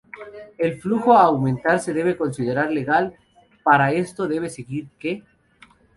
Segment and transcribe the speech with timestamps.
[0.57, 3.15] El flujo a aumentar se debe considerar legal,
[3.63, 5.21] para esto debe seguir que.